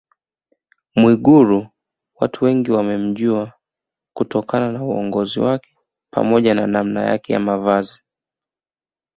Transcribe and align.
Mwigulu 0.95 1.67
watu 2.15 2.45
wengi 2.45 2.71
wamemjua 2.71 3.53
kutokana 4.13 4.71
na 4.71 4.83
uongozi 4.83 5.39
wake 5.39 5.77
pamoja 6.11 6.53
na 6.55 6.67
namna 6.67 7.05
yake 7.05 7.33
ya 7.33 7.39
Mavazi 7.39 8.01